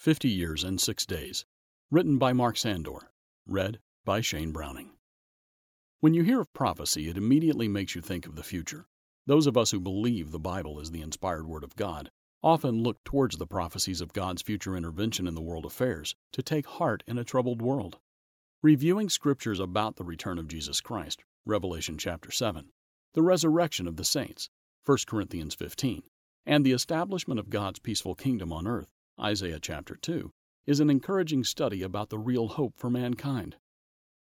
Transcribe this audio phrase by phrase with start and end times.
[0.00, 1.44] 50 Years and Six Days.
[1.90, 3.12] Written by Mark Sandor.
[3.46, 4.92] Read by Shane Browning.
[6.00, 8.86] When you hear of prophecy, it immediately makes you think of the future.
[9.26, 12.10] Those of us who believe the Bible is the inspired Word of God
[12.42, 16.66] often look towards the prophecies of God's future intervention in the world affairs to take
[16.66, 17.98] heart in a troubled world.
[18.62, 22.70] Reviewing scriptures about the return of Jesus Christ, Revelation chapter 7,
[23.12, 24.48] the resurrection of the saints,
[24.86, 26.04] 1 Corinthians 15,
[26.46, 28.88] and the establishment of God's peaceful kingdom on earth,
[29.20, 30.32] Isaiah chapter 2,
[30.66, 33.56] is an encouraging study about the real hope for mankind.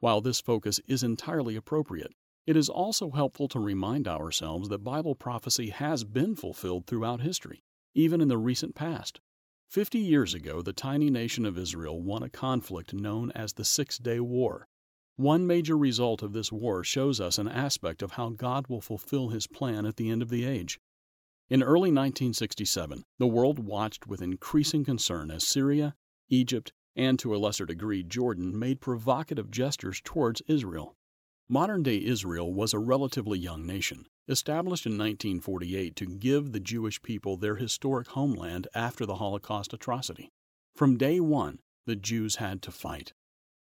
[0.00, 2.12] While this focus is entirely appropriate,
[2.46, 7.62] it is also helpful to remind ourselves that Bible prophecy has been fulfilled throughout history,
[7.94, 9.20] even in the recent past.
[9.68, 13.98] Fifty years ago, the tiny nation of Israel won a conflict known as the Six
[13.98, 14.66] Day War.
[15.16, 19.28] One major result of this war shows us an aspect of how God will fulfill
[19.28, 20.80] his plan at the end of the age.
[21.50, 25.94] In early 1967, the world watched with increasing concern as Syria,
[26.28, 30.94] Egypt, and to a lesser degree Jordan made provocative gestures towards Israel.
[31.48, 37.00] Modern day Israel was a relatively young nation, established in 1948 to give the Jewish
[37.00, 40.28] people their historic homeland after the Holocaust atrocity.
[40.74, 43.14] From day one, the Jews had to fight.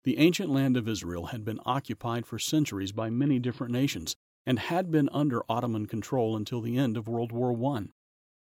[0.05, 4.61] The ancient land of Israel had been occupied for centuries by many different nations, and
[4.61, 7.87] had been under Ottoman control until the end of World War I.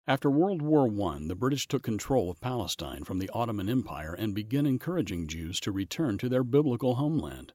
[0.07, 4.35] After World War I, the British took control of Palestine from the Ottoman Empire and
[4.35, 7.53] began encouraging Jews to return to their biblical homeland.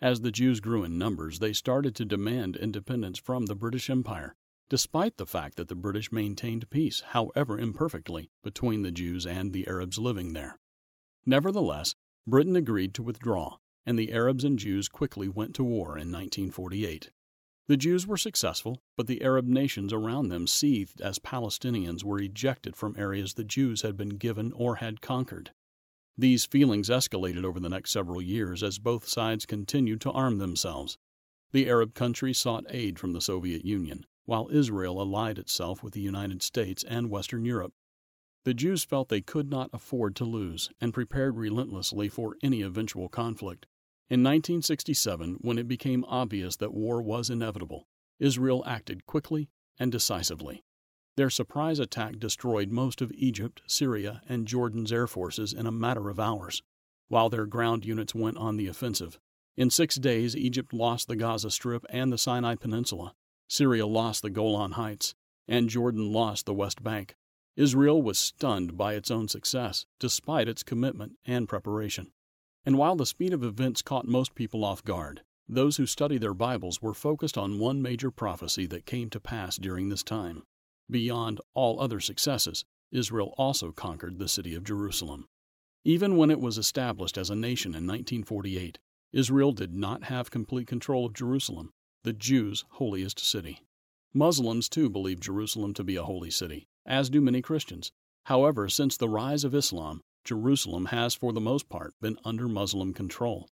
[0.00, 4.36] As the Jews grew in numbers, they started to demand independence from the British Empire,
[4.68, 9.66] despite the fact that the British maintained peace, however imperfectly, between the Jews and the
[9.66, 10.58] Arabs living there.
[11.26, 11.96] Nevertheless,
[12.28, 17.10] Britain agreed to withdraw, and the Arabs and Jews quickly went to war in 1948.
[17.68, 22.74] The Jews were successful, but the Arab nations around them seethed as Palestinians were ejected
[22.74, 25.52] from areas the Jews had been given or had conquered.
[26.16, 30.96] These feelings escalated over the next several years as both sides continued to arm themselves.
[31.52, 36.00] The Arab countries sought aid from the Soviet Union, while Israel allied itself with the
[36.00, 37.74] United States and Western Europe.
[38.44, 43.10] The Jews felt they could not afford to lose and prepared relentlessly for any eventual
[43.10, 43.66] conflict.
[44.10, 47.86] In 1967, when it became obvious that war was inevitable,
[48.18, 50.64] Israel acted quickly and decisively.
[51.16, 56.08] Their surprise attack destroyed most of Egypt, Syria, and Jordan's air forces in a matter
[56.08, 56.62] of hours,
[57.08, 59.18] while their ground units went on the offensive.
[59.56, 63.14] In six days, Egypt lost the Gaza Strip and the Sinai Peninsula,
[63.48, 65.14] Syria lost the Golan Heights,
[65.46, 67.14] and Jordan lost the West Bank.
[67.56, 72.12] Israel was stunned by its own success, despite its commitment and preparation.
[72.66, 76.34] And while the speed of events caught most people off guard, those who study their
[76.34, 80.42] Bibles were focused on one major prophecy that came to pass during this time.
[80.90, 85.26] Beyond all other successes, Israel also conquered the city of Jerusalem.
[85.84, 88.78] Even when it was established as a nation in 1948,
[89.12, 91.70] Israel did not have complete control of Jerusalem,
[92.04, 93.60] the Jews' holiest city.
[94.12, 97.92] Muslims too believe Jerusalem to be a holy city, as do many Christians.
[98.24, 102.92] However, since the rise of Islam, Jerusalem has for the most part been under Muslim
[102.92, 103.48] control.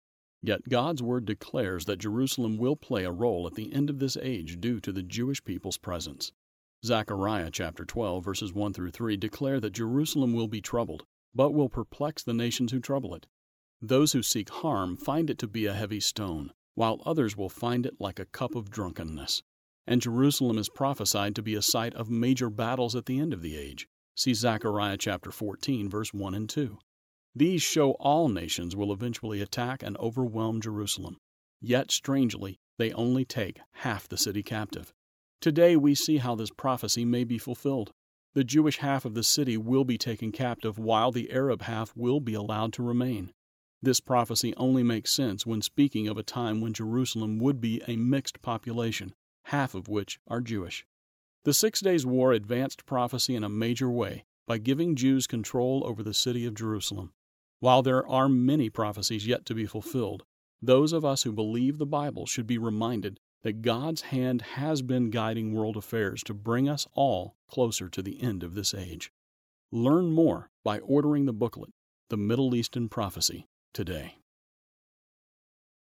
[0.41, 4.15] Yet God's word declares that Jerusalem will play a role at the end of this
[4.15, 6.31] age due to the Jewish people's presence.
[6.85, 11.03] Zechariah chapter 12 verses 1 through 3 declare that Jerusalem will be troubled,
[11.35, 13.27] but will perplex the nations who trouble it.
[13.81, 17.85] Those who seek harm find it to be a heavy stone, while others will find
[17.85, 19.43] it like a cup of drunkenness.
[19.85, 23.41] And Jerusalem is prophesied to be a site of major battles at the end of
[23.41, 23.89] the age.
[24.21, 26.77] See Zechariah chapter 14, verse 1 and 2.
[27.35, 31.17] These show all nations will eventually attack and overwhelm Jerusalem.
[31.59, 34.93] Yet, strangely, they only take half the city captive.
[35.39, 37.89] Today we see how this prophecy may be fulfilled.
[38.35, 42.19] The Jewish half of the city will be taken captive, while the Arab half will
[42.19, 43.31] be allowed to remain.
[43.81, 47.95] This prophecy only makes sense when speaking of a time when Jerusalem would be a
[47.95, 49.15] mixed population,
[49.45, 50.85] half of which are Jewish.
[51.43, 56.03] The Six Days War advanced prophecy in a major way by giving Jews control over
[56.03, 57.13] the city of Jerusalem.
[57.59, 60.23] While there are many prophecies yet to be fulfilled,
[60.61, 65.09] those of us who believe the Bible should be reminded that God's hand has been
[65.09, 69.11] guiding world affairs to bring us all closer to the end of this age.
[69.71, 71.71] Learn more by ordering the booklet,
[72.09, 74.20] The Middle Eastern Prophecy, today.